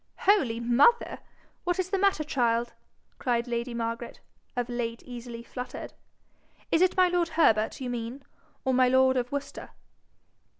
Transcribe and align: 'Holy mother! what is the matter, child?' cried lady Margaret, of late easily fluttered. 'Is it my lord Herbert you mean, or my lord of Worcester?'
'Holy 0.21 0.59
mother! 0.59 1.19
what 1.63 1.77
is 1.77 1.91
the 1.91 1.97
matter, 1.99 2.23
child?' 2.23 2.73
cried 3.19 3.47
lady 3.47 3.71
Margaret, 3.75 4.19
of 4.55 4.67
late 4.67 5.03
easily 5.03 5.43
fluttered. 5.43 5.93
'Is 6.71 6.81
it 6.81 6.97
my 6.97 7.07
lord 7.07 7.27
Herbert 7.29 7.79
you 7.79 7.87
mean, 7.91 8.23
or 8.65 8.73
my 8.73 8.87
lord 8.87 9.15
of 9.15 9.31
Worcester?' 9.31 9.69